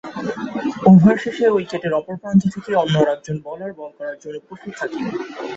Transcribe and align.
Over 0.89 1.15
শেষে 1.23 1.45
উইকেটের 1.49 1.93
অপর 1.99 2.15
প্রান্ত 2.21 2.41
থেকে 2.53 2.71
অন্য 2.75 2.95
আরেকজন 3.01 3.37
বোলার 3.45 3.71
বল 3.79 3.91
করার 3.97 4.17
জন্য 4.23 4.37
প্রস্তুত 4.47 4.73
থাকেন। 4.79 5.03